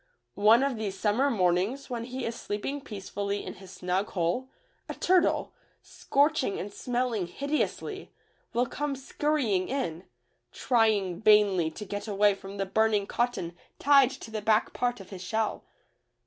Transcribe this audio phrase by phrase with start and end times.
[0.33, 4.49] One of these summer mornings, when he is sleeping peacefully in his snug hole,
[4.89, 8.09] a turtle, scorching and smelling hideously,
[8.51, 10.05] will come scurrying in,
[10.51, 15.11] trying vainly to get away from the burning cotton tied to the back part of
[15.11, 15.65] his shell.